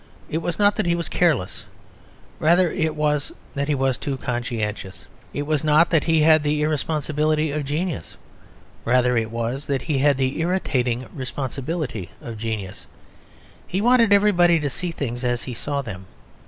It 0.31 0.39
was 0.39 0.57
not 0.57 0.77
that 0.77 0.87
he 0.87 0.95
was 0.95 1.07
careless; 1.07 1.65
rather 2.39 2.71
it 2.71 2.95
was 2.95 3.31
that 3.53 3.67
he 3.67 3.75
was 3.75 3.99
too 3.99 4.17
conscientious. 4.17 5.05
It 5.31 5.43
was 5.43 5.63
not 5.63 5.91
that 5.91 6.05
he 6.05 6.21
had 6.23 6.41
the 6.41 6.63
irresponsibility 6.63 7.51
of 7.51 7.65
genius; 7.65 8.15
rather 8.83 9.15
it 9.15 9.29
was 9.29 9.67
that 9.67 9.83
he 9.83 9.99
had 9.99 10.17
the 10.17 10.41
irritating 10.41 11.05
responsibility 11.13 12.09
of 12.19 12.39
genius; 12.39 12.87
he 13.67 13.79
wanted 13.79 14.11
everybody 14.11 14.59
to 14.61 14.71
see 14.71 14.89
things 14.89 15.23
as 15.23 15.43
he 15.43 15.53
saw 15.53 15.83
them. 15.83 16.07